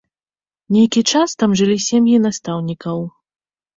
[0.75, 2.97] Нейкі час там жылі сем'і настаўнікаў.